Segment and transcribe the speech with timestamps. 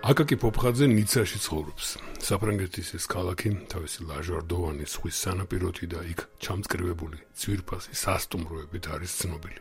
[0.00, 1.88] აკაკი პოპხაძე ნიცაში ცხოვრობს.
[2.24, 9.60] საფრანგეთის ეს ქალაქი თავისი ლაჟვარდოვანი ზღვის სანაპიროთი და იქ ჩამწკრივებული ძვირფასი სასტუმროებით არის ცნობილი.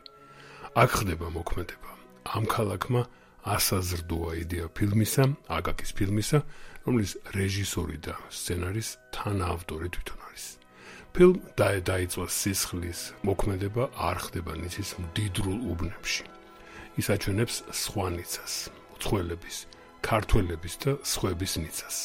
[0.80, 1.92] აქ ხდება მოქმედება.
[2.40, 3.02] ამ ქალაქმა
[3.44, 5.24] ასაზრდოა იდეა ფილმისა,
[5.60, 6.40] აკაკის ფილმისა,
[6.88, 10.46] რომლის რეჟისორი და სცენარის თანაავტორი თვითონ არის.
[11.12, 16.24] ფილმ დაეწვა სისხლის მოქმედება არ ხდება ნიცის მდიდრულ უბნებში.
[16.96, 18.54] ის აჩვენებს სხვა ნიცას,
[18.96, 19.58] უცხოელების
[20.10, 21.98] ქართველების და სხვების ნიცას.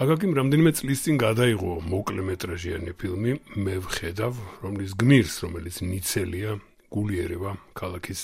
[0.00, 3.32] აგაკიმ რამდენიმე წლის წინ გადაიღო მოკლემეტრაჟიანი ფილმი
[3.64, 6.56] მე ვხედავ, რომლის გმირს, რომელიც ნიცელია,
[6.88, 8.22] გულიერება ქალაქის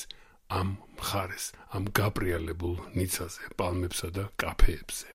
[0.48, 5.12] ამ მხარეს, ამ გაპრიალებულ ნიცაზე, პალმებსა და კაფეებზე.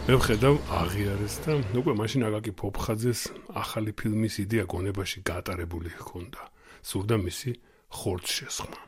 [0.00, 3.20] მე ვხედავ აღიარეს და უკვე მაშინ აკაკი ფოფხაძეს
[3.52, 6.42] ახალი ფილმის იდეა გონებაში გატარებული ჰქონდა.
[6.80, 7.50] სურდა მისი
[7.92, 8.80] ხორც შესხმა.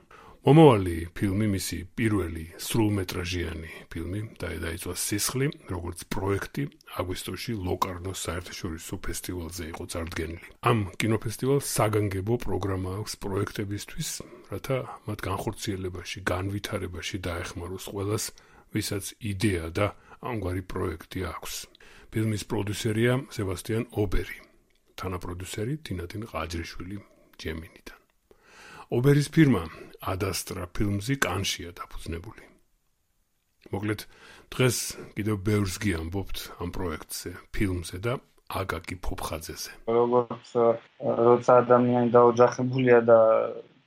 [0.42, 6.64] მომავალი ფილმი მისი პირველი სრულმეტრაჟიანი ფილმი დაეწვა სისხლი, როგორც პროექტი
[6.98, 10.48] აგვისტოში ლოკარნოს საერთაშორისო ფესტივალზე იყო წარდგენილი.
[10.66, 14.10] ამ კინოფესტივალს საგანგებო პროგრამა აქვს პროექტებისთვის,
[14.50, 18.24] რათა მათ განხორციელებაში, განვითარებაში დაეხმაროს ყველას,
[18.74, 19.86] ვისაც იდეა და
[20.22, 21.54] ამგვარი პროექტი აქვს.
[22.12, 24.38] ფილმის პროდიუსერია სებასტიან ობერი,
[25.00, 26.98] თანაპროდიუსერი თინათინ ყაჯრიშვილი
[27.40, 27.98] ჯემინიდან.
[28.92, 29.62] ობერის ფირმა
[30.12, 32.44] ადასტრა ფილმზი კანშია დაფუძნებული.
[33.72, 34.00] მოკლედ
[34.52, 34.78] დღეს
[35.16, 38.12] კიდევ ბევრს გიამბობთ ამ პროექტზე, ფილმზე და
[38.52, 39.70] აკაკი ფოფხაძეზე.
[39.88, 40.46] როგორც
[41.00, 43.20] როცა ადამიანი დაოჯახებულია და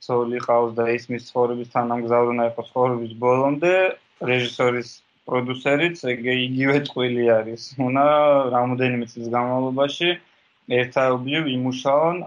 [0.02, 3.74] ცოლი ყავს და ისმის ცხოვრების თანამგზავრი უნდა იყოს ცხოვრების ბოლომდე,
[4.26, 4.88] რეჟისორის
[5.30, 7.62] პროდიუსერიც ეგ იგივე წყვილი არის.
[7.88, 8.04] უნდა
[8.54, 10.10] რამოდენიმე წლის განმავლობაში
[10.80, 12.22] ერთაობლივ იმუშაონ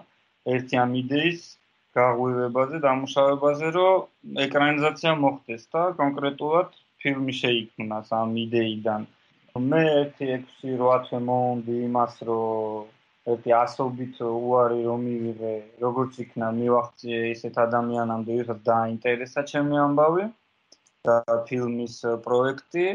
[0.56, 1.42] ერთი ამ იდეის
[2.00, 9.08] გაღვივებაზე, დამუშავებაზე, რომ ეკრანიზაცია მოხდეს და კონკრეტულად ფილმი შეიქმნას ამ იდეიდან.
[9.70, 15.56] მე ერთი 6-8 თვე მომდი იმას, რომ ერთი ასობით უარი რომ მივიღე,
[15.86, 20.28] როგორც იქნა მივახციე ისეთ ადამიანამდე, ვისაც დაინტერესა ჩემი ამბავი.
[21.08, 21.18] და
[21.50, 21.96] ფილმის
[22.26, 22.88] პროექტი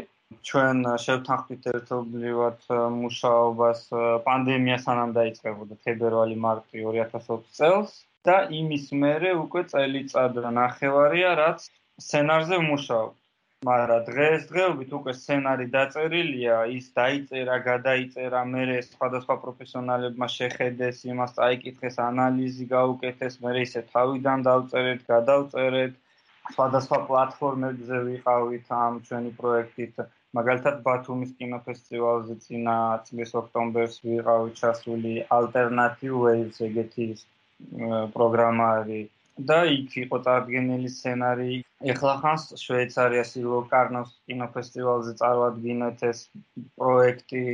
[0.49, 2.67] ჩვენ შევთანხმდით ერთობლივად
[2.97, 3.81] მუშაობას
[4.27, 7.97] პანდემია სანამ დაიწყებოდა თებერვალი-მარტი 2020 წელს
[8.29, 11.69] და იმის მერე უკვე წელიწად ნახევარია რაც
[12.05, 13.13] სცენარზე ვმუშაობ.
[13.65, 22.65] მაგრამ დღესდღეობით უკვე სცენარი დაწერილია, ის დაიწერა, გადაიწერა, მერე სხვადასხვა პროფესიონალებმა შეხედეს, იმას წაიკითხეს, ანალიზი
[22.73, 25.93] გაუკეთეს, მერე ისე თავიდან დავწერეთ, გადავწერეთ.
[26.53, 30.05] სხვადასხვა პლატფორმებზე ვიყავით ამ ჩვენი პროექტით.
[30.37, 37.07] მაგალითად ბათუმის კინოფესტივალზე წინა წლის ოქტომბერს ვიყავით ჩასული Alternative Waves ეგეთი
[38.15, 39.07] პროგრამა არის
[39.51, 41.53] და იქ იყო წარდგენილი სცენარი.
[41.93, 46.19] ეხლა ხანს შვეიცარიაში ლოკარნოს კინოფესტივალზე წარვადგინეთ ეს
[46.79, 47.45] პროექტი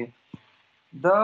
[1.05, 1.17] და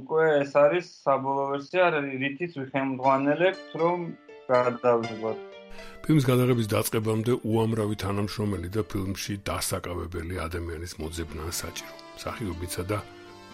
[0.00, 1.88] უკვე ეს არის საბოლოო ვერსია,
[2.24, 4.06] რითიც ვიხემძღვანელებთ, რომ
[4.52, 5.61] გადავიღოთ
[6.04, 11.94] ფილმის გადაღების დაწყებამდე უამრავი თანამშრომელი და ფილმში დასაკავებელი ადამიანის მოძებნა საჭირო.
[12.24, 12.98] სახიობიცა და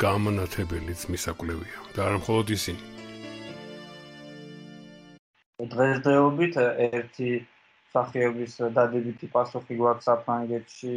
[0.02, 2.82] გამონათებელიც მისაკვლევია და არა მხოლოდ ისინი.
[5.58, 6.54] დღესდღეობით
[6.88, 7.30] ერთი
[7.92, 10.94] სახიობის დადებითი პასუხი საფრანგეთში,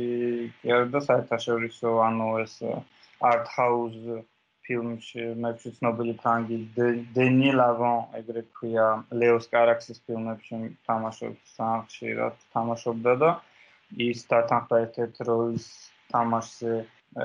[0.61, 2.55] კი არა და საერთაშორისო ანუ ეს
[3.21, 4.21] art house
[4.67, 6.57] ფილმში მეფში ცნობილი ფრანგი
[7.17, 8.87] დენი ლავონ ეგრეთ ქვია
[9.21, 10.59] ლეოს კარაქსის ფილმებში
[10.89, 13.31] თამაშობს სამხშირად თამაშობდა და
[14.07, 15.67] ის დათანხმდა ერთ-ერთ როლის
[16.11, 16.75] თამაშზე.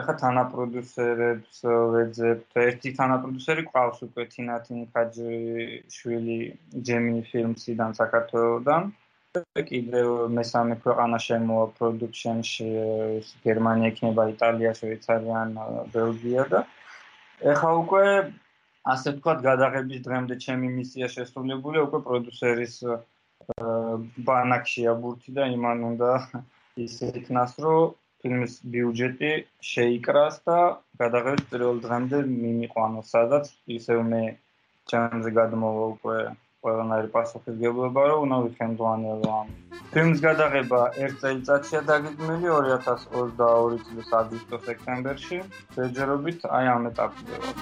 [0.00, 1.58] ეხა თანაპროდიუსერებს
[1.94, 2.56] ვეძებთ.
[2.62, 6.38] ერთი თანაპროდიუსერი ყავს უკვე თინათინ ხაჯიშვილი
[6.88, 8.82] ჯემინი ფილმსიდან საქართველოსდან.
[9.70, 10.08] კიდევ
[10.38, 12.68] მესამე ქვეყანა შემოვა პროდუქშენში
[13.46, 15.40] გერმანია იქნება იტალია შვეიცარია
[15.94, 16.60] ბელგია და
[17.44, 18.06] ეხა უკვე
[18.92, 22.76] ასე ვთქვათ გადაღების დღემდე ჩემი მისია შესრულებულია უკვე პროდიუსერის
[24.28, 26.10] ბანაკშია ბურთი და იმან უნდა
[26.86, 27.92] ისე იქნას რომ
[28.22, 29.32] ფილმის ბიუჯეტი
[29.72, 30.58] შეიკრას და
[31.02, 34.22] გადაღების პირველ დღემდე მიმიყვანოს სადაც ისევ მე
[34.92, 36.18] ჩემზე გადმოვა უკვე
[36.66, 39.48] ყველანაირი პასუხისგებლობა რომ უნდა ვიხემძლანელო ამ
[39.92, 45.38] ფილმის გადაღება ერთ წელიწადშია დაგიძმილი 2022 წლის აგვისტო-სექტემბერში
[45.76, 47.56] შეჯერობით აი ამ ეტაპზე ვარ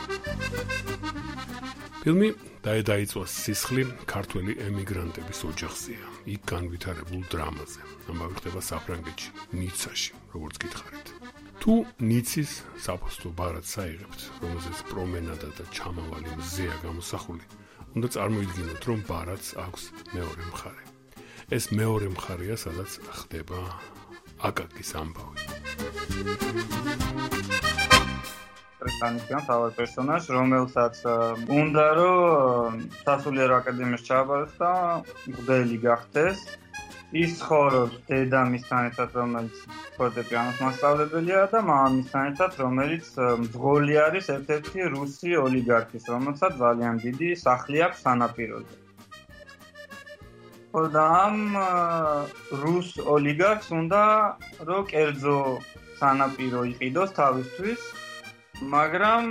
[2.04, 2.28] ფილმი
[2.64, 6.08] დაედაიწვა სისხლი ქართველი ემიგრანტების ოჯახზეა.
[6.34, 7.80] იქ განვითარებულ დრამაზე.
[8.12, 9.30] ამავე ხდება საფრანგეთში
[9.60, 11.08] ნიცაში როგორც გითხარით.
[11.64, 11.74] თუ
[12.04, 12.52] ნიცის
[12.84, 17.63] საფოსტო ბარად საიღებთ რომელზეც პრომენადა და ჩამავალი მზეა გამოსახული
[17.94, 19.82] უნდა წარმოიდგინოთ რომ ბარადს აქვს
[20.14, 20.84] მეორე მხარე.
[21.56, 23.60] ეს მეორე მხარეა სადაც ხდება
[24.48, 25.38] აკაკის ამბავი.
[28.84, 30.94] პრესტანისგან თავად პერსონაჟს რომელსაც
[31.60, 34.72] უნდა რომ სასულიერო აკადემიაში ჩააბაროს და
[35.30, 36.38] მღვდელი გახდეს
[37.14, 39.58] ის ხორობს დედამისთან ერთად, რომელიც
[39.96, 43.10] ფორტეპიანოს მასწავლებელია და მამამისთან ერთად, რომელიც
[43.42, 48.80] მძღოლი არის ერთ-ერთი რუსი ოლიგარქის, რომელსაც ძალიან დიდი სახლი აქვს სანაპიროზე.
[50.94, 51.36] და ამ
[52.62, 54.02] რუს ოლიგარქს უნდა
[54.70, 55.38] რო კერძო
[56.00, 57.80] სანაპირო იყიდოს თავისთვის,
[58.74, 59.30] მაგრამ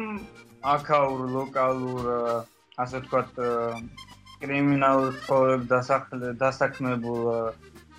[0.75, 2.07] აქაურ ლოკალურ
[2.79, 3.43] ასე ვთქვათ
[4.43, 5.61] კრიმინალურ ცხოვრებ
[6.39, 7.21] დასაქმებულ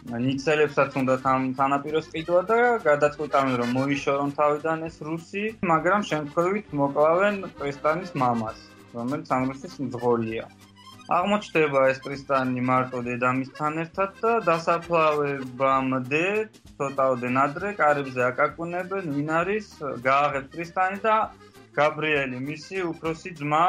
[0.04, 7.38] ნიცელებსაც უნდა თან თანაპიროს ყიდვა და გადაწყვიტავენ რომ მოიშორონ თავიდან ეს რუსი, მაგრამ შემთხვევით მოკლავენ
[7.60, 8.58] პრისტანის მამას,
[8.96, 10.44] რომელიც ამ რუსის მძღოლია.
[11.14, 16.22] აღმოჩნდება ეს პრისტანი მარტო დედამისთან ერთად და დასაფლავებამდე
[16.76, 19.66] ცოტაოდენ ადრე კარიბზე აკაკუნებენ ვინ არის
[20.08, 21.16] გააღებს პრისტანი და
[21.80, 23.66] გაბრიელი მისი უფროსი ძმა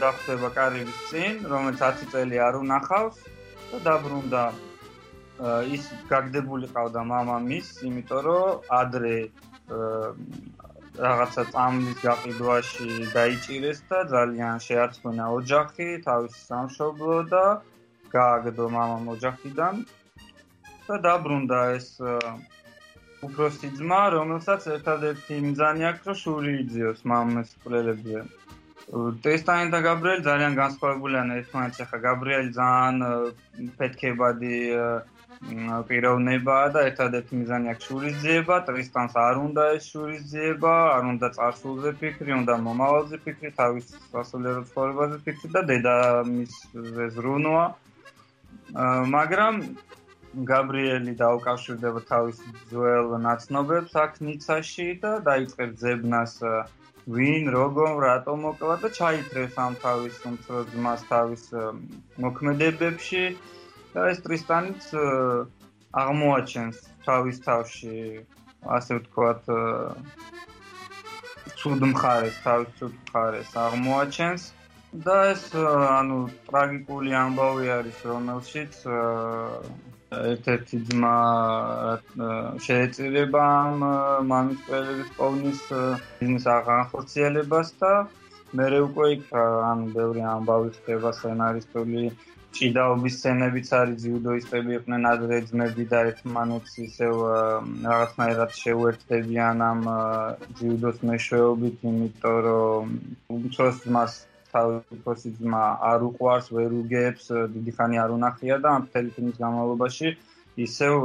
[0.00, 3.22] გახდება კარიბის წინ, რომელიც 10 წელი არ უნახავს
[3.70, 4.44] და დაბრუნდა
[5.74, 9.16] ის გაგდებული ყავდა მამამის, იმიტომ რომ ადრე
[11.00, 17.44] რაღაცა წამლის გაყიდვაში დაიჭირეს და ძალიან შეაცვნა ოჯახი, თავის სამშობლო და
[18.12, 19.74] გააგდო მამამ ოჯახიდან
[20.88, 21.88] და დაბრუნდა ეს
[23.28, 28.20] უფროსი ძმა, რომელსაც ერთადერთი მიზანი აქვს, რომ შური იძიოს მამის კვლელებზე.
[29.24, 31.80] ტესტანი და გაბრიელი ძალიან განსხვავებულია ერთმანეთს.
[31.84, 32.96] ახლა გაბრიელი ძალიან
[33.78, 34.56] ფეთქებადი
[35.90, 42.32] პიროვნებაა და ერთადერთი მიზანი აქვს შურისძიება, ტრისტანს არ უნდა ეს შურისძიება, არ უნდა წარსულზე ფიქრი,
[42.40, 47.64] უნდა მომავალზე ფიქრი, თავის სასულიერო ცხოვრებაზე ფიქრი და დედამისზე ზრუნვა.
[49.16, 49.56] მაგრამ
[50.50, 56.34] გაბრიელი დაუკავშირდება თავის ძველ ნაცნობებს აქ ნიცაში და დაიწყებს ზებნას
[57.10, 61.44] ვინ როგორ რატომ მოკლა და ჩაითრეს ამ თავის უმცროს ძმას თავის
[62.26, 63.24] მოქმედებებში
[63.94, 64.90] და ეს ტრისტანიც
[66.02, 67.96] აღმოაჩენს თავის თავში
[68.76, 69.50] ასე ვთქვათ
[71.60, 74.42] ცუდ მხარეს, თავის ცუდ მხარეს აღმოაჩენს
[75.06, 76.18] და ეს ანუ
[76.50, 78.78] ტრაგიკული ამბავი არის, რომელშიც
[80.18, 81.16] ერთ-ერთი ძმა
[82.66, 83.84] შეეწირება ამ
[84.30, 87.92] მამის ყველების პოვნის ბიზნეს აღხორციელებას და
[88.58, 92.10] მე უკვე იქ ანუ ბევრი ამბავი ხდება სცენარისტული
[92.56, 97.14] ჭიდაობის სცენებიც არის ჯიუდოისტები იყვნენ ადრე ძმები და ერთმანეთს ისევ
[97.84, 99.84] რაღაცნაირად შეუერთდებიან ამ
[100.60, 102.92] ჯიუდოს მეშვეობით, იმიტომ რომ
[103.38, 104.18] უცხოს მას
[104.50, 110.08] თავისი ძმა არ უყვარს, ვერ უგებს, დიდი ხანი არ უნახია და ამ მთელი ფილმის განმავლობაში
[110.66, 110.96] ისევ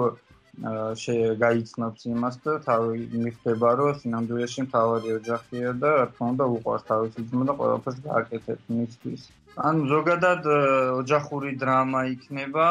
[1.06, 7.26] შეგაიცნობს იმას და თავი მიხდება რომ სინამდვილეში მთავარი ოჯახია და რა თქმა უნდა უყვარს თავისი
[7.32, 9.26] ძმა და ყველაფერს გააკეთებს მისთვის.
[9.56, 10.48] ან ზოგადად
[11.00, 12.68] ოჯახური დრამა იქნება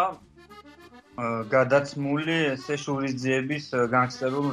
[1.51, 4.49] გადაცმული ესე შურისძიების განგსტერულ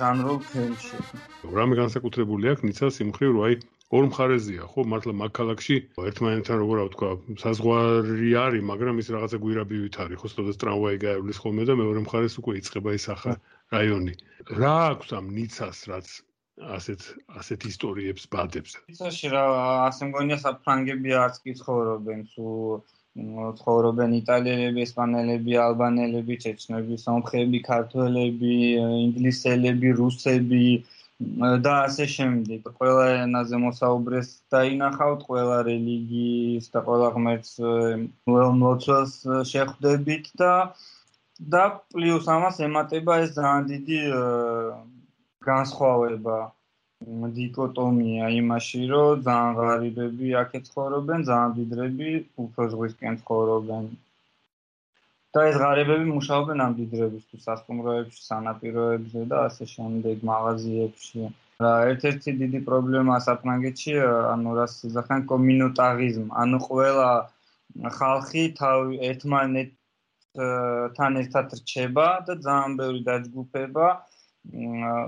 [0.00, 0.98] ჟანრულ ფილმში.
[1.58, 3.54] რამე განსაკუთრებული აქვს ნიცას იმხრივ რომ აი
[3.96, 5.76] ორ მხარეზეა ხო მართლა მაქალაქში
[6.10, 7.10] ერთმანეთთან როგორ ვთქვა
[7.42, 12.38] საზღვარი არის მაგრამ ის რაღაცა გვირაბივით არის ხო სწორედ ტრამვაი გაევლის ხოლმე და მეორე მხარეს
[12.44, 13.34] უკვე იწება ის ახლა
[13.74, 14.14] რაიონი.
[14.60, 16.08] რა აქვს ამ ნიცას რაც
[16.62, 17.00] ასეთ
[17.40, 18.76] ასეთ ისტორიებს ბადებს.
[18.92, 19.44] ისოში რა
[19.90, 22.46] ასე მგონია საფრანგები არც კი ცხოვრობენ, თუ
[23.58, 28.54] ცხოვრობენ იტალიელები, ესპანელები, ალბანელები, ჩეჩნები, სომხები, ქართველები,
[29.06, 30.66] ინგლისელები, რუსები
[31.66, 32.70] და ასე შემდეგ.
[32.78, 37.52] ყველა ენაზე მოსაუბრეს დაინახავთ, ყველა რელიგიის და ყველა ღმერთს
[38.62, 39.14] მოცულს
[39.52, 40.52] შეხვდებით და
[41.54, 41.62] და
[41.94, 43.98] პლუს ამას ემატება ეს ძალიან დიდი
[45.48, 46.38] განსხვავება
[47.36, 52.10] დიკოტომია იმაში, რომ ძალიან ღარიბები აქეთ ცხოვრობენ, ძალიან დიდრები
[52.44, 53.84] უფრო ზღვისკენ ცხოვრობენ.
[55.34, 61.22] და ეს ღარიბები მუშაობენ ამ დიდრებისთვის, სასტუმროებში, სანაპიროებზე და ასე შემდეგ, მაღაზიებში.
[61.64, 63.94] რა ერთ-ერთი დიდი პრობლემა საფრანგეთში,
[64.34, 67.10] ანუ რას ზახან კომინოტარიზმ, ანუ ყველა
[67.98, 73.86] ხალხი თავი ერთმანეთთან ერთად რჩება და ძალიან ბევრი დაჯგუფება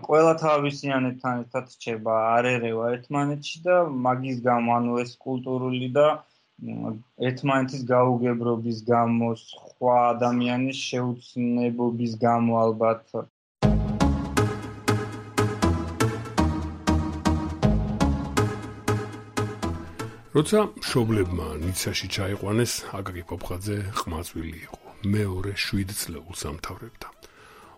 [0.06, 3.76] ყველა თავისიანებთან ერთად რჩება არერევა ერთმანეთში და
[4.06, 6.06] მაგის გამო ანუ ეს კულტურული და
[7.30, 13.16] ერთმანეთის გაუგებრობის გამო სხვა ადამიანის შეუცნებობის გამო ალბათ
[20.36, 24.80] როცა მშობლებმა ნიცაში ჩაიყვანეს, აკაკი პოპხაძე ყმაწვილი იყო.
[25.16, 27.15] მეორე 7 წლეულს ამთავრებდა.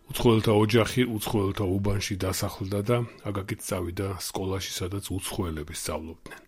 [0.09, 2.97] უცხოელთა ოჯახი უცხოელთა უბანში დასახლდა და
[3.29, 6.43] აკაკიც წავიდა სკოლაში, სადაც უცხოელები სწავლობდნენ.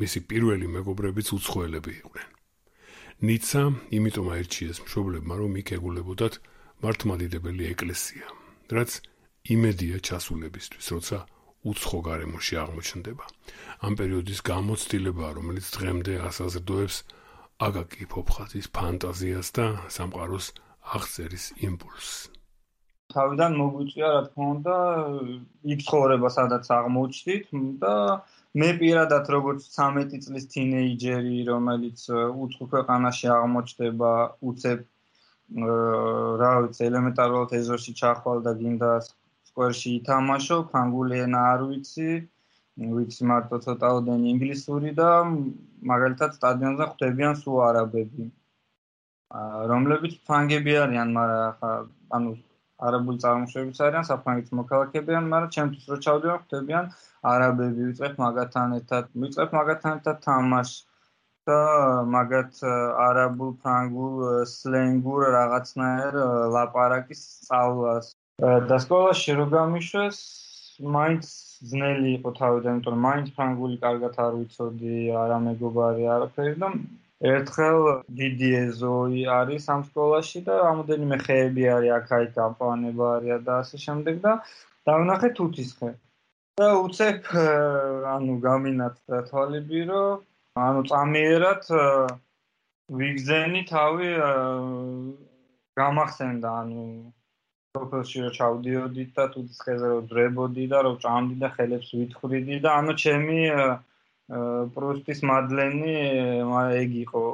[0.00, 2.28] მისი პირველი მეგობრებიც უცხოელები იყვნენ.
[3.28, 3.62] ნიცა
[3.96, 6.34] იმიტომ აირჩიეს მშობლებმა, რომ იქ ეგულებოდათ
[6.84, 8.26] მართლმადიდებელი ეკლესია,
[8.72, 8.90] რაც
[9.54, 11.18] იმედია ჩასულებისთვის, როცა
[11.68, 13.24] უცხო გარემოში აღმოჩნდება.
[13.84, 16.96] ამ პერიოდის გამოცდილება, რომელიც დღემდე ასაზრდოებს
[17.60, 20.46] აკაკი ფოფხაზის ფანტაზიას და სამყაროს
[20.96, 22.35] აღწერის იმპულსს.
[23.16, 24.76] თავიდან მოგვიწია, რა თქმა უნდა,
[25.74, 27.54] იქ ცხოვრება, სადაც აღმოჩნდით
[27.84, 27.94] და
[28.62, 32.04] მე პირადად როგორც 13 წლის თინეიჯერი, რომელიც
[32.44, 34.12] უცხო ქვეყანაში აღმოჩნდება,
[34.52, 34.84] უცებ
[36.42, 38.92] რა ვიცი, ელემენტარულად ეზოში ჩახვალ და გინდა
[39.50, 42.08] სკვერში ითამაშო, ფრანგული ენა არ ვიცი,
[42.96, 45.10] ვიცი მარტო ცოტაოდენი ინგლისური და
[45.92, 48.26] მაგალითად სტადიონზე ხვდებიან სულ არაბები.
[49.70, 51.70] რომლებიც ფრანგები არიან, მაგრამ ხა
[52.16, 52.34] ანუ
[52.84, 56.90] არაბული წარმოშობის არიან, საფრანგეთის მოქალაქეებიან, მაგრამ ჩემთვის რო ჩავდივარ, ხვდებიან
[57.32, 60.76] არაბები, ვიწყებ მაგათთან ერთად, ვიწყებ მაგათთან ერთად თამაშს
[61.46, 61.58] და
[62.16, 62.60] მაგათ
[63.06, 66.18] არაბულ, ფრანგულ, სლენგურ რაღაცნაირ
[66.56, 68.12] ლაპარაკის სწავლას.
[68.70, 70.18] და სკოლაში რო გამიშვეს,
[70.96, 71.28] მაინც
[71.70, 76.68] ძნელი იყო თავიდან, იმიტომ რომ მაინც ფრანგული კარგად არ ვიცოდი, არა მეგობარი, არაფერი და
[77.32, 77.78] ერთხელ
[78.20, 84.20] დიდი ეზოი არის ამ სკოლაში და რამოდენიმე ხეები არის აქ-აქ გამპანება არის და ასე შემდეგ
[84.26, 84.32] და
[84.90, 85.90] დავნახე თუთისხე.
[86.60, 87.26] და უცებ
[88.10, 91.66] ანუ გამინათდა თვალები, რომ ანუ წამიერად
[93.00, 94.08] ვიგზენი თავი
[95.80, 96.84] გამახსენდა, ანუ
[97.76, 102.70] სოფელში რო ჩავდიოდი და თუთის ხეზე რო დრებოდი და რო ჭამდი და ხელებს ვითხრიდი და
[102.80, 103.40] ანუ ჩემი
[104.76, 105.94] პრუსტის მადლენი
[106.82, 107.24] ეგ იყო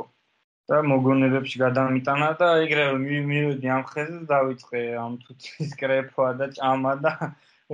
[0.72, 2.98] და მოგონებებში გადამიტანა და ეგრევე
[3.30, 7.12] მივედი ამ ხეზე და დავიწყე ამ თუთის კრეფვა და ჭამა და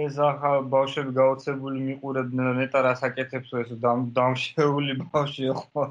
[0.06, 5.88] ეს ახლა ბავშვები გაოცებული მიყურებდნენ ნეტა რასაკეთებს ეს დამშეული ბავშვი ხო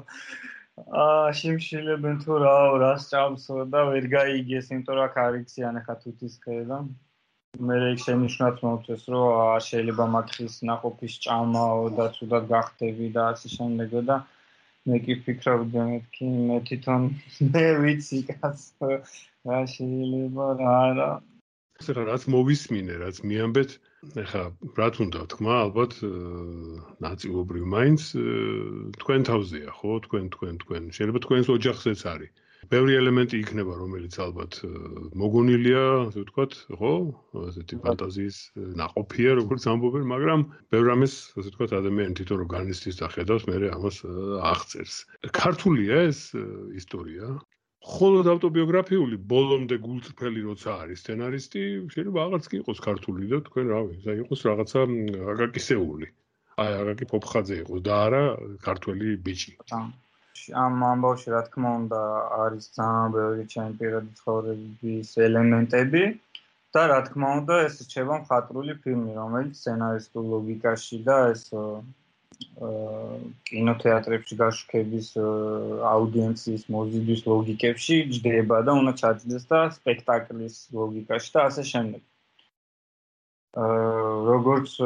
[0.78, 6.34] აა შიმშილებენ თუ რა რას ჭამსო და ვერ გაიგეს, იმიტომ რომ აქ არიციან ახლა თუთის
[6.44, 6.78] ხედა.
[7.68, 13.22] მერე იქ შენიშნავს მოვწეს, რომ არ შეიძლება მაგ ხის ნაყოფის ჭამაო და ცუდად გახდები და
[13.34, 14.16] ასე შემდეგო და
[14.90, 17.08] მე კი ფიქრობდი მეთქი მე თვითონ
[17.54, 21.08] მე ვიცი კაც რა შეიძლება რა არა
[21.96, 23.70] რა რაც მოვისმინე, რაც მიამბეთ,
[24.22, 24.44] ეხა
[24.78, 25.92] რა თუნდა თქმა, ალბათ
[27.04, 28.02] ნაწილობრივ მაინც
[28.98, 29.92] თქვენ თავზეა, ხო?
[30.06, 32.32] თქვენ თქვენ თქვენ შეიძლება თქვენს ოჯახზეც არის.
[32.72, 34.58] ბევრი ელემენტი იქნება, რომელიც ალბათ
[35.20, 36.92] მოგონილია, ასე ვთქვათ, ხო?
[37.48, 38.38] ასეთი ფანტაზიის
[38.80, 40.40] ناყოფია, როგორც ამბობენ, მაგრამ
[40.74, 43.96] ბევრ ამას, ასე ვთქვათ, ადამიანი თვითონ რომ განიცდის და ხედავს, მე ამას
[44.52, 44.94] აღწერს.
[45.40, 46.20] ქართულია ეს
[46.76, 47.38] ისტორია.
[47.88, 51.62] ხოლოდ ავტობიოგრაფიული ბოლომდე გულწრფელი როცა არის სცენარისტი,
[51.94, 54.80] შეიძლება აღარც კი იყოს ქართული და თქვენ რავი, და იყოს რაღაცა
[55.32, 56.08] აკაკისეული.
[56.58, 58.22] აი, აკაკი ფოფხაძე იყოს და არა
[58.66, 59.52] ქართველი ბიჭი.
[59.62, 59.80] ხო.
[60.62, 62.00] ამ ამბავში რა თქმა უნდა
[62.44, 66.02] არის ძალიან ბევრი ჩემი პირადი ცხოვრების ელემენტები
[66.76, 71.44] და რა თქმა უნდა ეს რჩება მხატვრული ფილმი, რომელიც სცენარისტულ ლოგიკაში და ეს
[73.48, 75.08] კინოთეატრებში გაშუქების
[75.92, 82.02] აუდიენციის მოზიდვის ლოგიკებში ჯდება და უნდა ჩაჯდეს და სპექტაკლის ლოგიკაში და ასე შემდეგ.
[83.64, 83.78] აა
[84.30, 84.76] როგორც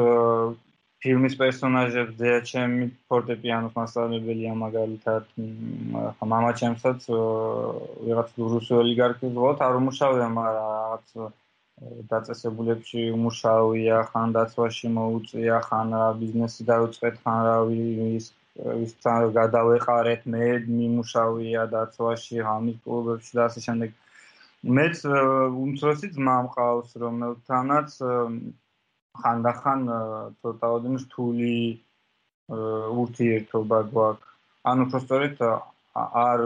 [1.04, 5.28] ფილმის პერსონაჟებს ძეა ჩემი ფორტეპიანოს მასწავლებელია მაგალითად
[6.20, 11.36] ხა мама ჩემსაც ვიღაც რუსი ოლიგარქი ზღოთ არ უმუშავია მაგრამ რაღაც
[12.12, 18.26] დაწესებულებში უმუშავია, ხან დაცვაში მოუწია, ხან რა ბიზნესი დაუწყეთ, ხან რა ვის
[18.58, 20.46] ვისთან გადავეყარეთ, მე
[20.78, 23.94] მიმუშავია დაცვაში, ღამის კლუბებში და ასე შემდეგ.
[24.78, 25.04] მეც
[25.62, 27.98] უმცროსი ძმა მყავს, რომელთანაც
[29.21, 29.81] ხანდახან
[30.41, 31.55] ცოტაოდენ რთული
[33.01, 34.31] ურთიერთობა გვაქვს.
[34.71, 35.43] ანუ უბრალოდ
[36.01, 36.45] არ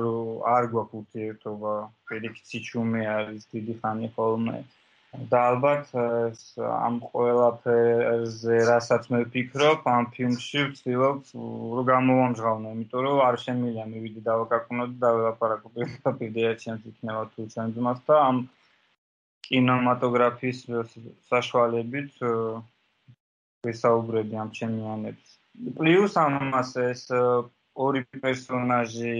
[0.56, 1.74] არ გვაქვს ურთიერთობა,
[2.10, 4.58] პირიქით სიჩუმე არის დიდი ხანი ხოლმე.
[5.32, 11.32] და ალბათ ამ ყველაფერზე რასაც მე ვფიქრობ, ამ ფილმში ვცდილობ
[11.78, 17.74] რომ გამოვამჟღავნო, იმიტომ რომ არ შემიძლია მივიდი დავაკაკუნო და დაველაპარაკო პირდაპირ ჩემს იქნება თუ ჩემს
[17.80, 18.44] ძმას და ამ
[19.48, 20.60] კინემატოგრაფიის
[21.32, 22.22] საშუალებით
[23.68, 25.28] ვისაუბრები ამ ჩემიანებს.
[25.78, 27.04] პლუს ამას ეს
[27.88, 29.14] ორი პერსონაჟი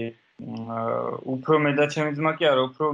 [1.34, 2.92] უფრო მეტად ჩემი ძმა კი არა, უფრო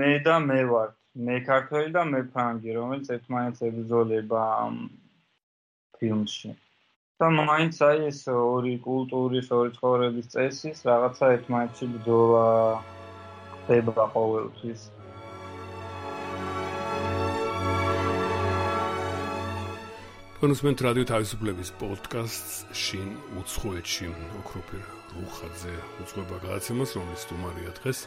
[0.00, 0.90] მე და მე ვარ.
[1.28, 4.76] მე ქართველი და მე ფრანგი, რომელიც ერთმანეთს ებრძოლება ამ
[5.98, 6.52] ფილმში.
[7.22, 12.46] და მაინც აი ეს ორი კულტურის, ორი ცხოვრების წესის რაღაცა ერთმანეთში ბრძოლა
[13.52, 14.80] ხდება ყოველთვის.
[20.42, 24.06] კონსმენტ რადიო თავისუფლების პოდკასტს შინ უცხოეთში
[24.40, 28.00] ოქროპირ რუხაძე უცხოება გადაცემას რომლის სტუმარია დღეს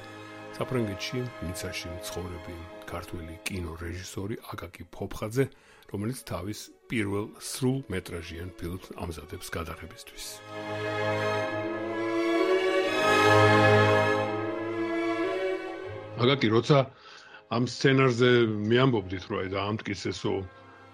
[0.58, 2.56] საფრანგეთში მიცაში მცხოვრები
[2.92, 5.46] ქართველი კინო რეჟისორი აკაკი ფოფხაძე
[5.96, 6.60] რომელიც თავის
[6.92, 10.26] პირველ სრულ მეტრაჟიან ფილმს ამზადებს გადაღებისთვის.
[16.20, 16.84] აკაკი როცა
[17.56, 18.30] ამ სცენარზე
[18.76, 20.36] მეამბობდით რომ აი დაამტკიცესო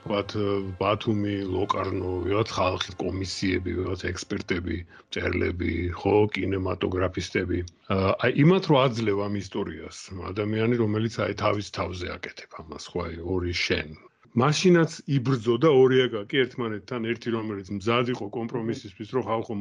[0.01, 0.33] ვთქვათ
[0.81, 4.77] ბათუმი, ლოკარნო, ვიღაც ხალხი კომისიები, ვიღაც ექსპერტები,
[5.13, 7.59] წერლები, ხო, კინემატოგრაფისტები.
[7.93, 9.97] აი იმათ რო აძლევ ამ ისტორიას,
[10.31, 13.93] ადამიანი რომელიც აი თავის თავზე აკეთებ ამას, ხო, აი ორი შენ.
[14.41, 19.53] მაშინაც იბრძოდა ორი აკაკი ერთმანეთთან, ერთი რომელიც მზად იყო კომპრომისისთვის, რომ ხალხო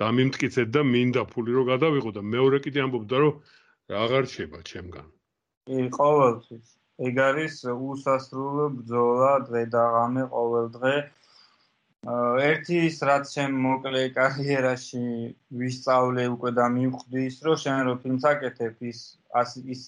[0.00, 3.34] დამიმტკიცეთ და მინდა ფული რო გადავიღო და მეორე კიდე ამბობდა რომ
[4.00, 5.06] აღარ შეება ჩემგან.
[5.68, 6.66] კი, ყოველთვის.
[7.02, 10.96] ეგ არის უსასრულო ბრძოლა დღე და ღამე ყოველ დღე.
[12.48, 15.04] ერთი ის რაც შენ მოკლე კარიერაში
[15.60, 19.00] ვისწავლე უკვე და მივხვდი ის რომ შენ რო ფილმს აკეთებ ის
[19.74, 19.82] ის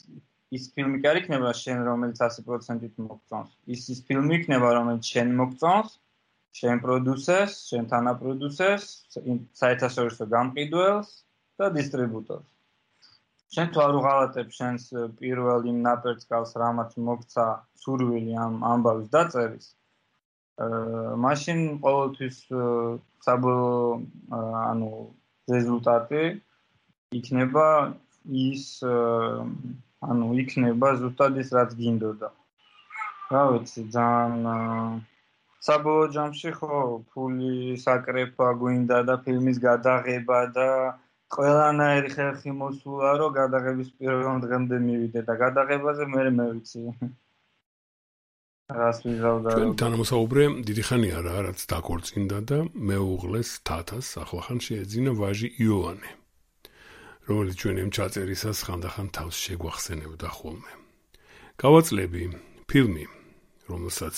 [0.57, 3.51] ის ფილმი კი არ იქნება შენ რომელიც 100%-ით მოგწონს.
[3.75, 5.95] ის ის ფილმი იქნება რომელიც შენ მოგწონს,
[6.59, 8.87] შენ პროდიუსერს, შენ თანაპროდიუსერს,
[9.61, 11.11] საერთაშორისო გამყიდველს
[11.61, 12.56] და დისტრიბუტორს.
[13.55, 14.85] შენ თუ არ უღალატებ შენს
[15.19, 17.47] პირველ იმ ნაპერწკალს რამაც მოგცა
[17.83, 19.69] სურვილი ამ ამბავის დაწერის
[20.65, 22.37] აა მაშინ ყოველთვის
[23.27, 24.91] საბოლოო ანუ
[25.53, 26.23] რეზულტატი
[27.19, 27.67] იქნება
[28.47, 32.31] ის ანუ იქნება ზუსტად ის რაც გინდოდა.
[33.35, 35.01] რა ვიცი ძალიან
[35.69, 36.81] საბოლოო ჯამში ხო
[37.13, 40.69] ფული საკრეფა გვინდა და ფილმის გადაღება და
[41.35, 46.83] ყველანაირი ხერხი მოსულა, რომ გადაღების პირველ დღემდე მივიდე და გადაღებაზე მე მე ვიცი.
[48.67, 49.51] რას ვიზავდა?
[49.55, 56.11] ჩვენ თანამოსაუბრე დიდი ხანია რა, რაც დაკორწინდა და მეუღლეს თათას ახლახან შეეძინა ვაჟი იოანე.
[57.31, 60.73] რომელიც ჩვენ იმ ჩაწერისას ხანდახან თავს შეგვახსენებდა ხოლმე.
[61.63, 62.23] გავაწლები
[62.71, 63.05] ფილმი,
[63.71, 64.17] რომელსაც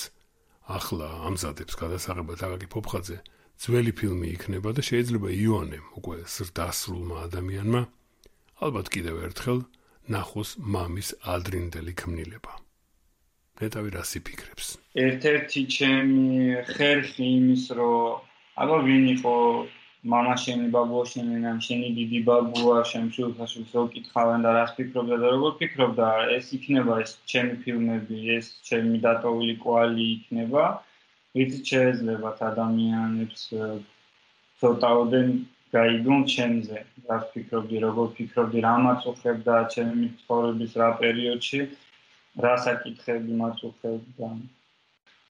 [0.69, 3.19] ახლა ამზადებს გადასაღებად აკაკი ფოფხაძე.
[3.64, 7.82] ძველი ფილმი იქნება და შეიძლება იონემ უკვე ზრდასრულმა ადამიანმა
[8.64, 9.60] ალბათ კიდევ ერთხელ
[10.16, 12.54] ნახოს მამის ადრინდელი ქმნილება.
[13.62, 14.68] ნეტავი რასი ფიქრებს?
[15.06, 16.28] ერთ-ერთი ჩემი
[16.74, 18.20] ხერხი იმის რომ
[18.64, 19.34] აბა ვინ იყო
[20.12, 25.28] мама შენი ბაბუა შენი ნამ შენი დიდი ბაბუა შემშულხაში რო კითხავენ და რას ფიქრობდა და
[25.36, 30.66] როგორ ფიქრობდა ეს იქნება ეს ჩემი ფილმები ეს ჩემი დატოვილი კვალი იქნება
[31.39, 33.43] ვიცით შეიძლება ადამიანებს
[34.63, 35.33] ცოტაოდენ
[35.77, 36.79] გაიგონ ჩემზე.
[37.09, 41.61] რა ფიქრობდი როგორ ფიქრობდი რა მაწუხებდა ჩემი ცხოვრების რა პერიოდში
[42.45, 44.29] რა საკითხები მაწუხებდა.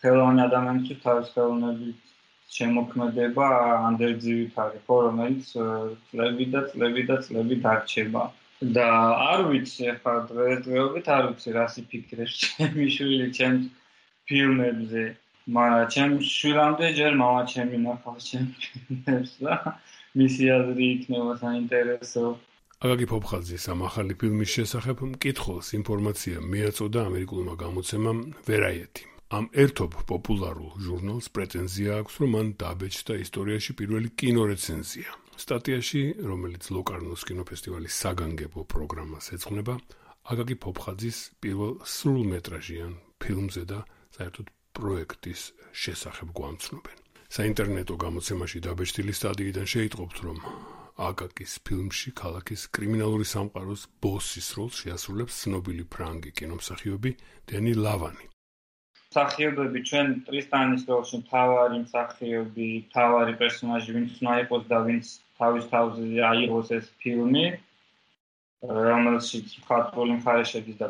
[0.03, 2.12] ხელოვანი ადამიანისთვის თავის ხელოვნებით
[2.57, 3.47] შემოქმედება
[3.88, 5.49] ანდერძივით არის ხო რომელიც
[6.11, 8.25] წლები და წლები და წლები დარჩება.
[8.77, 8.87] და
[9.31, 13.66] არ ვიცი ახლა დღესდღეობით არ ვიცი რა სიფიქრებს ჩემი შვილი ჩემს
[14.31, 15.05] ფილმებზე
[15.49, 19.55] ჩემ შვილამდე ჯერ მამა ჩემი ნახავს ჩემს და
[20.19, 22.25] მისი აზრი იქნება საინტერესო
[22.79, 29.03] აგაგი ფოფხაძის ამ ახალი ფილმის შესახებ მკითხველს ინფორმაცია მიაწოდა ამერიკულმა გამოცემამ Variety.
[29.29, 35.11] ამ ერთობ პოპულარულ ჟურნალს პრეტენზია აქვს, რომ მან დაბეჭდა ისტორიაში პირველი კინორეცენზია.
[35.43, 39.75] სტატიაში, რომელიც ლოკარნოს კინოფესტივალის საგანგებო პროგრამას ეძღვნება,
[40.33, 43.79] აგაგი ფოფხაძის პირველ სრულმეტრაჟიან ფილმზე და
[44.17, 45.43] საერთოდ პროექტის
[45.83, 46.97] შესახებ გვამცნობენ.
[47.29, 50.39] საინტერნეტო გამოცემაში დაბეჭდილი სტატიიდან შეიტყობთ, რომ
[51.09, 57.13] აკაკის ფილმში ქალაქის კრიმინალური სამყაროს ბოსის როლს შეასრულებს ცნობილი ფრანგი კინომსახიობი
[57.53, 58.27] დენი ლავანი.
[59.09, 66.25] მსახიობები ჩვენ ტრისტანის როლში თავარი მსახიობი, თავარი პერსონაჟი ვინც უნდა იყოს და ვინც თავის თავზე
[66.31, 67.47] აიღოს ეს ფილმი,
[68.89, 70.89] რომელშიც მხატვრული მხარე შედის და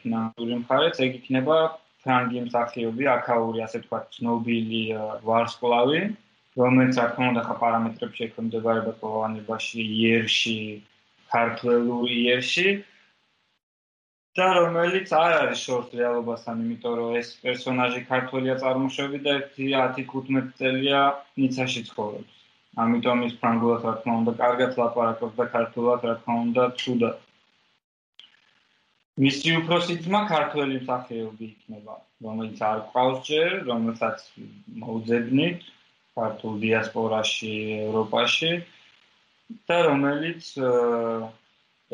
[0.00, 1.58] ფინანსური მხარეც ეგ იქნება
[2.04, 4.82] ფრანგი მსახიობი, აკაური, ასე თქვა, ცნობილი
[5.28, 6.02] ვარსკვლავი,
[6.58, 10.58] რომელიც რა თქმა უნდა ხა პარამეტრებში ექვემდებარება ყოველანებაში იერში,
[11.32, 12.68] ქართლურ იერში
[14.38, 21.00] და რომელიც არ არის შორს რეალობასთან, იმიტომ რომ ეს პერსონაჟი ქართულია წარმოშობით და 10-15 წელია
[21.42, 22.34] ნიცაში ცხოვრობს.
[22.82, 27.16] ამიტომ ის ფრანგულად რა თქმა უნდა კარგად ლაპარაკობს და ქართულად რა თქმა უნდა ცუდად.
[29.18, 31.94] მისი უფროსი ძმა ქართველი მსახიობი იქნება,
[32.26, 34.22] რომელიც არ ყავს ჯერ, რომელსაც
[34.82, 35.64] მოუძებნით
[36.18, 37.54] ქართულ დიასპორაში,
[37.88, 38.52] ევროპაში
[39.70, 40.52] და რომელიც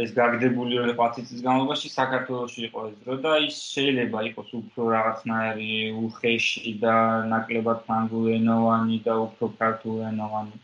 [0.04, 5.76] ეს გაგდებული ორი პატიცის განმავლობაში საქართველოსში იყო ეს დრო და ის შეიძლება იყოს უფრო რაღაცნაირი
[6.00, 6.94] უხეში და
[7.32, 10.56] ნაკლებად ფრანგულენოვანი და უფრო ქართულენოვანი.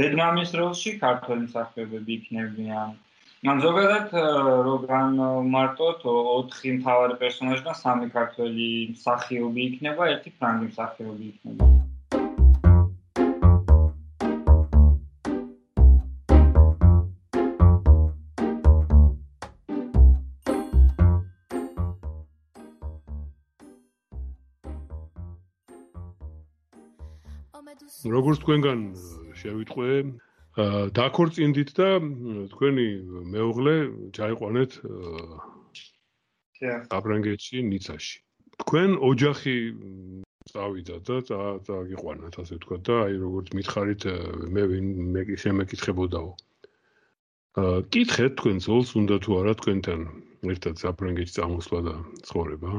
[0.00, 2.96] დედმამის როლში ქართველი მსახიობები იქნებიან.
[3.44, 4.12] ან ზოგადად
[4.66, 5.18] როგან
[5.52, 11.72] მარტოთ 4 მთავარი პერსონაჟი და 3 ქართველი მსახიობი იქნება, ერთი ფრანგი მსახიობი იქნება.
[28.14, 28.80] როგორც თქვენგან
[29.40, 29.90] შევიტყვე,
[30.54, 31.88] დაქორწინდით და
[32.54, 32.86] თქვენი
[33.34, 33.74] მეუღლე
[34.14, 34.70] ჩაიყვანეთ
[36.94, 38.16] აფრანგეთში, ნიცაში.
[38.62, 39.56] თქვენ ოჯახი
[40.52, 41.16] წავიდა და
[41.66, 44.02] წაგიყვანათ, ასე ვთქვა და აი როგორც მითხარით
[44.54, 44.62] მე
[45.16, 46.30] მე შემეკითხებოდაო.
[47.58, 50.00] აა კითხეთ თქვენ ზოლს უნდა თუ არა თქვენთან
[50.54, 51.94] ერთად აფრანგეთში წამოსვლა და
[52.30, 52.70] ცხოვრება?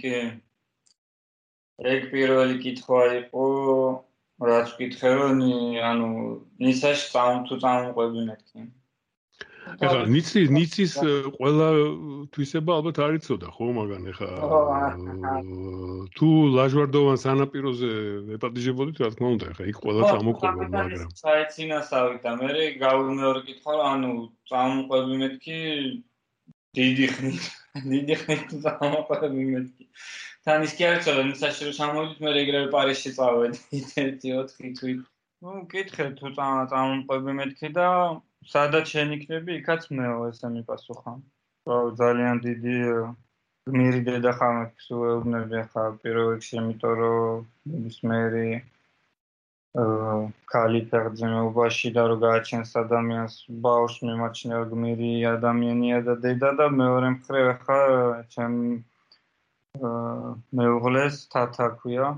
[0.00, 0.16] კი.
[1.92, 3.46] ეგ პირველი კითხვა იყო
[4.42, 5.42] რაც ვკითხე რომ
[5.90, 6.08] ანუ
[6.66, 8.66] ნისაში წამ თუ წამყვები მეთქი
[9.64, 10.94] ეხლა ნიცი ნიცის
[11.36, 11.68] ყველა
[12.34, 14.28] თვისება ალბათ არ იცოდა ხო მაგან ეხლა?
[16.18, 17.90] თუ ლაჟვარდოვან სანაპიროზე
[18.36, 23.88] ეპატიჟებოდით რა თქმა უნდა ეხლა იქ ყველა წამოყვება მაგრამ საეცინასავით და მე გავუმეორე კითხვა რომ
[23.94, 24.12] ანუ
[24.52, 25.58] წამყვები მეთქი
[26.76, 27.42] დიდი ხნით
[27.88, 29.84] დიდი ხნით წამყვები მეთქი
[30.48, 34.48] თან ის კი არ ცოტა ნისაში რომ სამოვიდით მე რეგრევ პარიზში წავედი 1-4
[34.80, 35.04] თვით
[35.44, 37.88] ну კითხე თუ წამომყვები მეთქი და
[38.52, 41.14] სადაც შენ იქნები იქაც მეო ესე მიპასუხა
[42.00, 42.76] ძალიან დიდი
[43.72, 48.48] გმირი დედა ხარ მე სულეუბნები ხა პირველ რიგში იმიტომ რომ ის მერი
[50.54, 53.36] კალი ფერძინობაში და რო გააჩენს ადამიანს
[53.68, 57.78] ბაუშ მიმაჩნია გმირი ადამიანია და დედა და მეორე მხრივ ხა
[58.36, 58.58] ჩემ
[60.60, 62.10] მეუღლეს თათა ქვია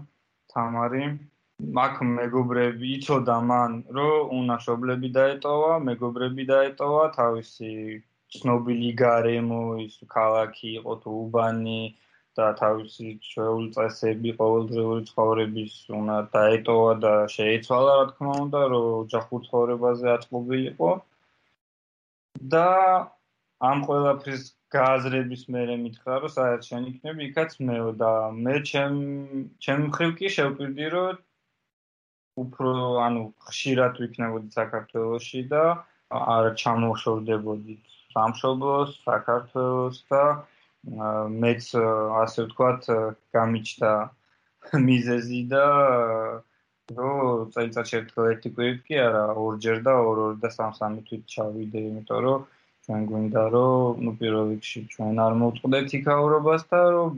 [0.55, 1.05] თამარი.
[1.77, 7.71] მაგ მეგობრები იცოდა მან რომ უნაშობლები დაეტოვა მეგობრები დაეტოვა თავისი
[8.37, 11.79] ცნობილი გარემო ის ქალაქი იყო თუ უბანი
[12.40, 19.47] და თავისი ჩვეული წესები ყოველდღიური ცხოვრების უნდა დაეტოვა და შეიცვალა რა თქმა უნდა რომ ოჯახურ
[19.49, 20.90] ცხოვრებაზე აწყობილიყო.
[22.55, 22.66] და
[23.71, 28.11] ამ ყველაფრის გააზრების მერე მითხრა რომ საერთოდ შენ იქნები იქაც მეო და
[28.46, 28.96] მე ჩემ
[29.66, 31.20] ჩემ მხრივ კი შევკვირდი რომ
[32.44, 32.72] უფრო
[33.05, 35.62] ანუ ხშირად ვიქნებოდი საქართველოში და
[36.22, 37.76] არ ჩამოშორდებოდი
[38.16, 40.24] სამშობლოს საქართველოს და
[41.44, 41.70] მეც
[42.24, 42.90] ასე ვთქვათ
[43.38, 43.94] გამიჩნდა
[44.88, 45.64] მიზეზი და
[46.98, 52.20] რომ წელიწადში ერთხელ ერთი კვირით კი არა ორჯერ და ორ-ორ და სამ-სამი თვით ჩავიდე იმიტომ
[52.26, 52.44] რომ
[52.87, 57.14] ჩვენ გვინდა რომ ნუ პირველ რიგში ჩვენ არ მოვწყდეთ იქაურობას და რომ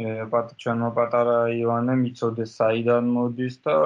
[0.00, 3.76] ე პატ ჩვენო პატარა ივანე მიწოდეს საიდან მოდის და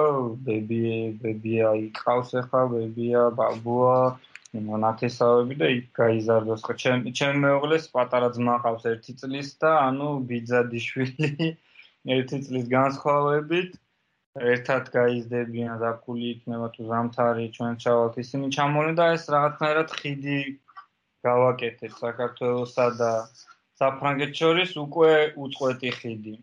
[0.47, 0.79] ბები
[1.21, 3.93] ბებია იყავს ახლა ბებია ბაბუა
[4.69, 10.09] მონათესავები და იქ გაიზარდოს ხო ჩემ ჩემ მეუღლეს პატარა ძმა ყავს 1 წლის და ანუ
[10.31, 11.29] ბიძადიშვილი
[12.17, 13.79] 1 წლის განსხვავებით
[14.51, 20.37] ერთად გაიზრდებიან და ფული იქნება თუ ზამთარი ჩვენ ჩავალთ ისინი ჩამოვლენ და ეს რაღაცნაირად ხიდი
[21.27, 23.11] გავაკეთეთ საქართველოსა და
[23.81, 25.11] საფრანგეთს შორის უკვე
[25.43, 26.35] უწყვეტი ხიდი.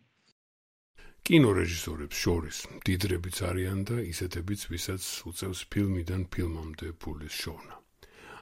[1.28, 7.74] კინორეჟისორებს შორის დიდრებიც არიან და ისეთებიც, ვისაც უწევს ფილმიდან ფილმამდე ფულის შოვნა.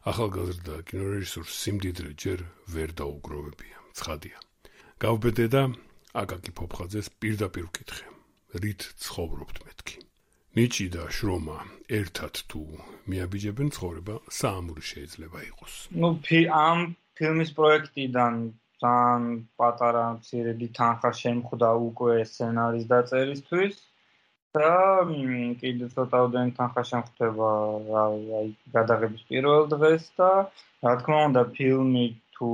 [0.07, 4.39] ახალგაზრდა კინორეჟისორს სიმდიდრე ჯერ ვერ დაუგროვებია, ცხადია.
[5.03, 5.63] გავბედე და
[6.23, 8.07] აკაკი ფოფხაძეს პირდაპირ ვკითხე.
[8.63, 10.06] რით ცხოვრობთ მეთქი?
[10.57, 11.59] ნიჭი და შრომა
[12.01, 12.61] ერთად თუ
[13.13, 15.75] მიაბიჯებენ ცხოვრება საამური შეიძლება იყოს.
[16.03, 16.09] ნუ
[16.61, 16.79] ამ
[17.19, 18.39] ფილმის პროექტიდან
[18.85, 19.27] ძალიან
[19.61, 23.77] პატარა მცირედი თანხა შემხვდა უკვე სცენარის დაწერისთვის
[24.57, 24.73] და
[25.61, 27.51] კიდევ ცოტა უდენ თანხა შემხვდება
[28.03, 30.31] აი გადაღების პირველ დღეს და
[30.89, 32.51] რა თქმა უნდა ფილმი თუ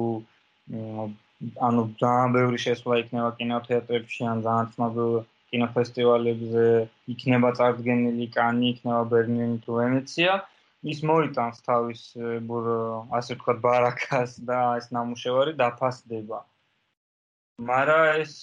[1.69, 5.15] ანუ ძალიან ბევრი შესვლა იქნება კინოთეატრებში ან ძალიან ცნობილ
[5.53, 6.67] კინოფესტივალებზე,
[7.15, 10.39] იქნება წარდგენილი კანი, იქნება ბერლინი თუ ვენეცია.
[10.93, 12.01] ის მოიტანს თავის
[13.19, 16.41] ასე ვთქვათ ბარაკას და ეს ნამუშევარი დაფასდება.
[17.69, 18.35] მარა ეს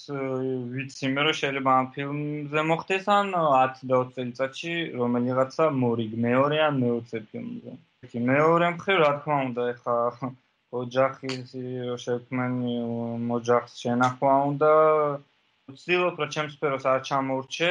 [0.74, 6.60] ვიცი მე რომ შეიძლება ამ ფილმზე მოხდეს ან 10 და 20 წელიწადში რომელიღაცა მორიგ მეორე
[6.66, 7.74] ან მეოცე ფილმზე.
[8.12, 9.96] კი მეორე მხრივ რა თქმა უნდა ეხა
[10.80, 11.52] ოჯახის
[12.04, 12.76] შექმენი
[13.30, 14.72] მოჯახს შენახვა უნდა
[15.76, 17.70] ვცდილობ რომ ჩემს სფეროს არ ჩამოვრჩე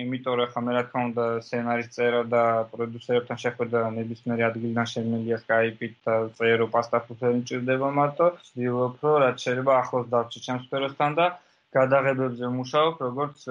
[0.00, 2.42] იმიტომ რომ ხა მე რა თქმა უნდა სცენარის წერა და
[2.72, 8.28] პროდიუსერებთან შეხვედრა ნებისმიერ ადგილიდან შემიძლია Skype-ით და წერო პასტაფუთელი ჭირდება მარტო.
[8.38, 11.26] ვცდილობ რომ რაც შეიძლება ახლოს დავჭი ჩემს სფეროსთან და
[11.76, 13.44] გადაღებებზე მუშაობ როგორც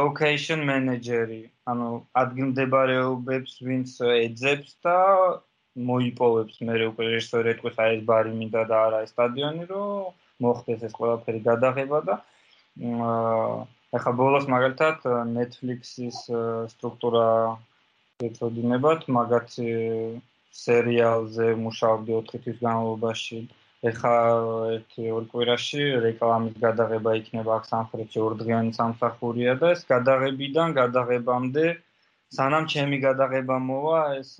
[0.00, 1.42] location manager-ი.
[1.70, 1.90] ანუ
[2.22, 3.94] ადგილმდებარეობებს ვინც
[4.24, 4.96] ეძებს და
[5.90, 6.56] მოიპოვებს.
[6.64, 10.16] მე უკვე რეჟისორი ეთქოს აი ეს ბარი მინდა და არა ეს სტადიონი რომ
[10.48, 12.22] მოხდეს ეს ყველაფერი გადაღება და
[12.78, 16.18] ახლა ბოლოს მაგალითად Netflix-ის
[16.72, 17.26] სტრუქტურა
[18.28, 19.70] ეწოდინებათ მაგათი
[20.60, 23.40] სერიალზე მუშაობდი 4 თვის განმავლობაში.
[23.90, 24.14] ეხა
[24.76, 31.64] ერთი ორ კვირაში რეკლამის გადაღება იქნება აქ სამხრეთში ორდღიანი სამსახურია და ეს გადაღებიდან გადაღებამდე
[32.38, 34.32] სანამ ჩემი გადაღება მოვა ეს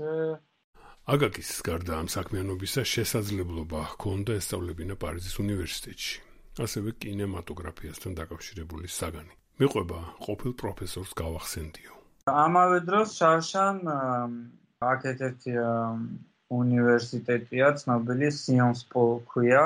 [1.17, 6.30] აგაკის გარდა ამ საქმიანობისა შესაძლებლობა ჰქონდა ესწავლებინა პარიზის უნივერსიტეტში
[6.65, 11.93] ასევე კინემატოგრაფიასთან დაკავშირებული საგანი მიყვება ყოფილ პროფესორს გავახსენდიო.
[12.45, 13.77] ამავე დროს შარშან
[14.91, 15.53] აქ ერთ-ერთი
[16.59, 19.65] უნივერსიტეტია ცნობილი სიონს პო ქვია.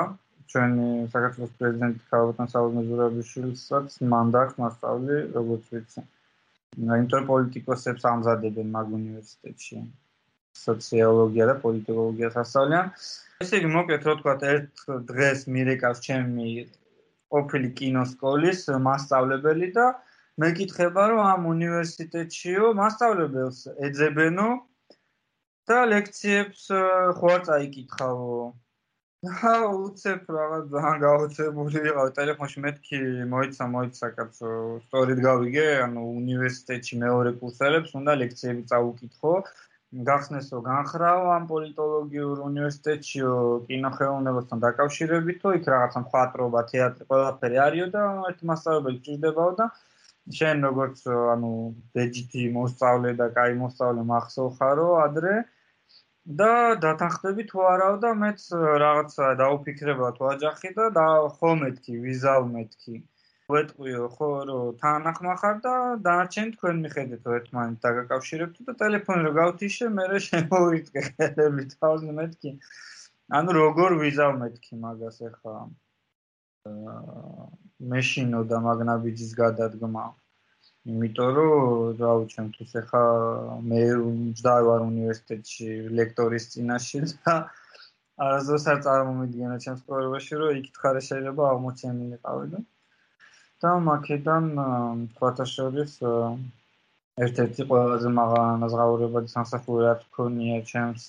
[0.51, 6.01] ჩვენი საქართველოს პრეზიდენტი ქალბატონ საუზ მეზურაბიშვილსაც მანდაკს მასწავლი როგორც ვიცი.
[7.03, 9.77] ინტერპოლიტიკოსებს ამზადებენ მაგ უნივერსიტეტში.
[10.65, 12.85] სოციოლოგია და პოლიტოლოგია სასწავლიან.
[13.43, 16.47] ესე იგი მოკლედ რო თქვა ერთ დღეს მირეკავს ჩემი
[17.35, 19.87] ყოფილი კინოსკოლის მასწავლებელი და
[20.43, 24.49] მეკითხება რომ ამ უნივერსიტეტშიო მასწავლებელს ეძებენო
[25.71, 26.67] და ლექციებს
[27.21, 28.37] ხო არ წაიკითხავო.
[29.25, 32.99] და უცებ რაღაც ძალიან გაოცებული ვიყავ ტელეფონში მეთქი
[33.31, 34.51] მოიცა მოიცა კაცო
[34.85, 39.33] სწორედ გავიგე ანუ უნივერსიტეტში მეორე კურსელებს უნდა ლექციები წაუკითხო
[40.07, 43.33] გახსნესო განხრავ ამ პოლიტოლოგიურ უნივერსიტეტშიო
[43.67, 49.67] კინოხელოვნებასთან დაკავშირებითო იქ რაღაცა მხატვრობა თეატრი ყველაფერი არისო და ერთი მასწავლებელი გჭირდებაო და
[50.39, 51.53] შენ როგორც ანუ
[51.95, 55.35] ბეჯიტი მოსწავლე და კაი მოსწავლე მახსოვხარო ადრე
[56.43, 56.51] და
[56.83, 58.45] დათანხმდები თუ არაო და მეც
[58.83, 62.95] რაღაცა დაუფიქრებლა თუ აჯახი და ხოლმე თქვი ვიზავ მეთქი
[63.53, 65.73] ვეტყვიო ხო რომ თან ახმახარ და
[66.05, 72.53] დანარჩენ თქვენ მიხედეთ ერთმანეთს დაგაკავშირებთ და ტელეფონი რო გავთიშე მე რა შემოვიწყე ხელები თავზე მეთქი.
[73.39, 75.55] ანუ როგორ ვიზავ მეთქი მაგას ახლა
[77.93, 80.05] მეშინო და მაგნაბიჯის გადადგმა.
[80.89, 81.53] იმიტომ რომ
[82.01, 83.05] რა უჩემთვის ახლა
[83.69, 83.81] მე
[84.69, 87.35] ვარ უნივერსიტეტში ლექტორის წინაშე და
[88.25, 92.69] არასდროს არ წარმომიდგენა ჩემს პროგრამაში რომ იქ თხარე შეიძლება აღმოჩენილიყავი და
[93.63, 94.49] და მაქედან
[95.15, 95.93] თქვათა შორის
[97.25, 101.05] ერთ-ერთი ყველაზე მაღალი ანაზღაურებადი სამსახური რაც ქონია ჩემს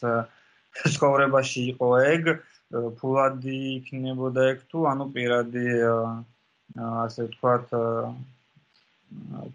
[0.96, 2.30] ცხოვრებაში იყო ეგ.
[3.00, 4.78] ფულადი იქნებოდა ეგ თუ?
[4.92, 5.66] ანუ პირადი
[7.06, 7.66] ასე ვთქვათ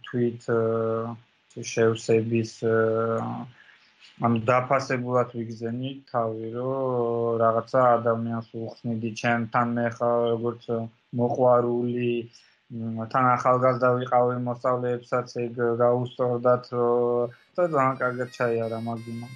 [0.07, 0.47] tweet
[1.71, 2.51] შევსების
[4.27, 10.67] ანუ დაფასებულად ვიგზენი თავი რომ რაღაცა ადამიანს უხსნიდი ჩემთან მე ხარ როგორც
[11.21, 12.11] მოყვარული
[12.71, 19.27] თან ახალგაზრდა ვიყავი მოსწავლეებსაც ეგ გაუსწორდათ და ძალიან კარგად ჩაიარა მაგიმა.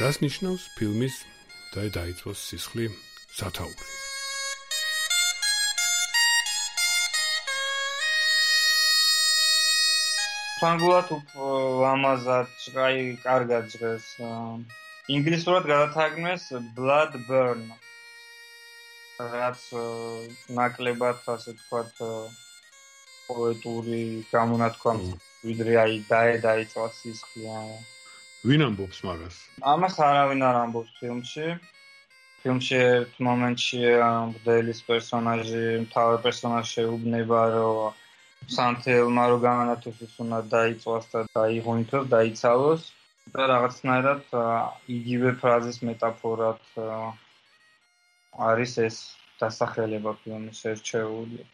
[0.00, 1.18] რას ნიშნავს ფილმის
[1.76, 2.88] და დაიწყოს სისხლი
[3.36, 3.92] სათაური?
[10.56, 11.12] ფრანგულად
[11.92, 12.48] ამაზად
[12.88, 14.08] აი კარგად ჟღერს.
[15.12, 16.44] ინგლისურად გადათარგმნეს
[16.80, 17.68] blood burn.
[19.20, 19.66] რაც
[20.60, 22.00] ნაკლებად ასე ვთქვათ
[23.26, 24.00] პოეტური
[24.32, 25.12] გამონათქვამი
[25.44, 27.60] ვიდრე აი დაე დაიწვა სისხლია
[28.46, 29.36] ვინ ამბობს მაგას?
[29.72, 31.46] ამას არავინ არ ამბობს ფილმში.
[32.42, 33.80] ფილმში ერთ მომენტში
[34.32, 37.96] მგდელის პერსონაჟი მთავარ პერსონაჟს შეუბნება რომ
[38.56, 42.82] სანთელმა რო გამონათოს ის უნდა დაიწვას და დაიღონითოს დაიცალოს.
[43.34, 44.34] და რაღაცნაირად
[44.96, 46.60] იგივე ფრაზის მეტაფორად
[48.38, 48.96] არის ეს
[49.40, 51.44] დასახელება ფილმის ერჩეული.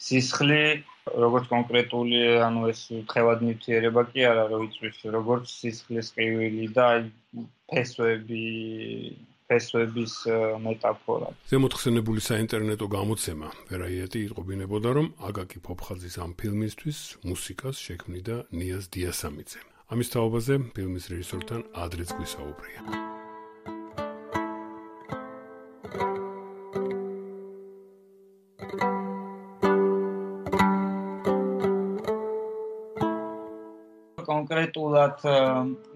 [0.00, 0.80] სისხლი,
[1.12, 2.80] როგორც კონკრეტული, ანუ ეს
[3.12, 7.02] ხევად ნივთიერება კი არა, რომ იწვის, როგორც სისხლის ყივილი და აი
[7.68, 8.44] ფესვები,
[9.50, 10.14] ფესვების
[10.64, 11.28] მეტაფორა.
[11.52, 16.98] ზემოთხსენებული საინტერნეტო გამოცემა ვერაიეტი იტყობინებოდა, რომ აგაკი ფოფხაძის ამ ფილმისთვის
[17.28, 19.60] მუსიკას შექმნიდა ნიაზ დიასამიძე.
[19.92, 23.19] ამის თაობაზე ფილმის რეჟისორთან ადრეც გვისაუბრია.
[34.70, 35.22] კონკრეტულად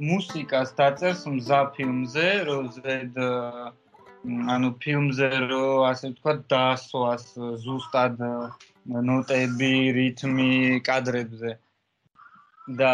[0.03, 3.19] მუსიკას დაწერს მზა ფილმზე, როზედ
[4.55, 7.25] ანუ ფილმზე რო ასე ვთქვა დაასვას
[7.65, 8.19] ზუსტად
[8.87, 11.59] ნოტები, რითმი კადრებზე.
[12.65, 12.93] და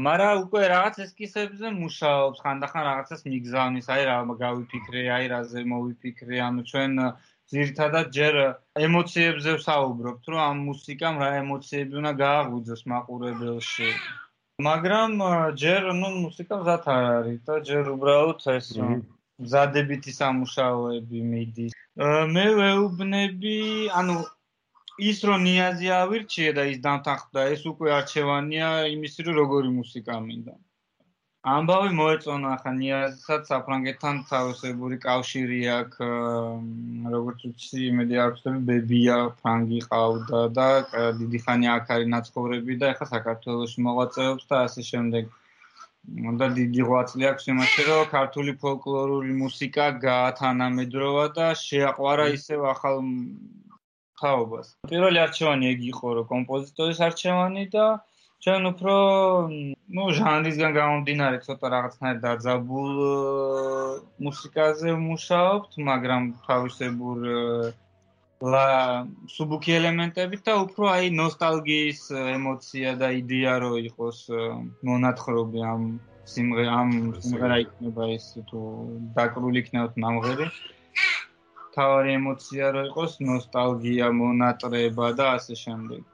[0.00, 6.64] მარა უკვე რაღაც ესკისებზე მუშაობს, ხანდახან რაღაცას მიგზავნის, აი რა გავიფიქრე, აი რაზე მოვიფიქრე, ანუ
[6.70, 6.96] ჩვენ
[7.52, 8.34] ზირთადად ჯერ
[8.88, 13.90] ემოციებზე ვსაუბრობთ, რომ ამ მუსიკამ რა ემოციები უნდა გააღვიძოს მაყურებელში.
[14.66, 15.12] მაგრამ
[15.62, 21.76] ჯერ ნუ მუსიკა მზად არ არის და ჯერ უბრალოდ ეს მზადებითი სამუშაოები მიდის.
[22.34, 23.56] მე ვეუბნები,
[24.00, 24.16] ანუ
[25.10, 30.54] ის რომ ნიაზი ავირჩიე და ის დამთანხმდა, ეს უკვე არჩევანია იმისი რომ როგორი მუსიკა მინდა.
[31.48, 36.02] ამბავი მოეწონა ახლა ნიაზსაც საფრანგეთთან თავისებური კავშირი აქვს
[37.14, 40.66] როგორც უცი იმედი აქვს რომ ბებია ფრანგი ყავდა და
[41.20, 45.32] დიდი ხანი აქ არის ნაცხოვრები და ახლა საქართველოში მოღვაწეობს და ასე შემდეგ.
[46.40, 53.02] და დიდი ღვაწლი აქვს იმაში რომ ქართული ფოლკლორული მუსიკა გაათანამედროვა და შეაყვარა ისევ ახალ
[54.20, 57.86] თაობას პირველი არჩევანი ეგ იყო რომ კომპოზიტორის არჩევანი და
[58.44, 58.94] ჩვენ უფრო
[59.96, 62.98] ну ჟანრისგან გამომდინარე ცოტა რაღაცნაირ დაძაბულ
[64.26, 67.24] მუსიკაზე ვმუშაობთ, მაგრამ თავისებურ
[68.52, 68.66] ლა
[69.36, 74.20] სუბუქი ელემენტებით და უფრო აი ნოსტალგიის ემოცია და იდეა რო იყოს
[74.90, 75.82] მონათხრობი ამ
[76.34, 76.94] სიმღერა ამ
[77.26, 78.62] სიმღერა იქნება ეს თუ
[79.18, 80.46] დაკრული იქნება ნამღერი
[81.76, 86.09] თავარი ემოცია რო იყოს ნოსტალგია მონატრება და ასე შემდეგ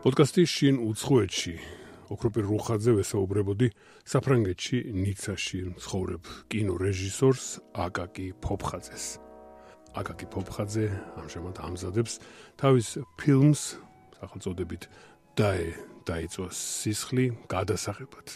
[0.00, 1.54] პოდკასტი შინ უცხოეთში.
[2.08, 3.68] ოქროპირ რუხაძე ვესაუბრებოდი
[4.08, 7.44] საფრანგეთში ნიცაში ცხოვრებ კინო რეჟისორს
[7.76, 9.20] აკაკი ფოფხაძეს.
[10.00, 10.86] აკაკი ფოფხაძე
[11.20, 12.12] ამჟამად ამზადებს
[12.56, 12.88] თავის
[13.20, 13.60] ფილმს
[14.16, 14.82] სახელწოდებით
[15.36, 15.68] დაე
[16.08, 18.28] დაიწვა სისხლი გადასაღებად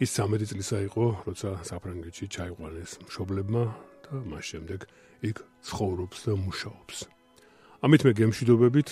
[0.00, 3.64] ის 13 წლისა იყო როცა საფრანგეთში ჩაიყვანეს მშობლებმა
[4.08, 4.80] და მას შემდეგ
[5.28, 6.96] იქ ცხოვრობს და მუშაობს.
[7.84, 8.88] ამით მე გემშვიდობებით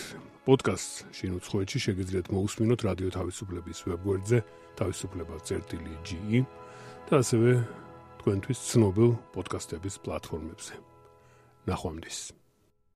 [0.48, 4.38] პოდკასტს შინ უცხოეთში შეგიძლიათ მოусმინოთ რადიო თავისუფლების ვებგვერდზე
[4.80, 6.40] თავისუფლება.ge
[7.10, 7.50] და ასევე
[8.22, 10.74] თქვენთვის ცნობილ პოდკასტების პლატფორმებზე.
[11.68, 12.18] ნახვამდის.